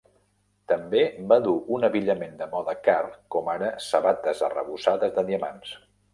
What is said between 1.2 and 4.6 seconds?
va dur un abillament de moda car, com ara "sabates